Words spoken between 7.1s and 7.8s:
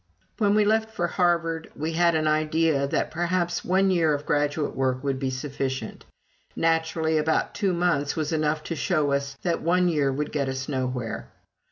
about two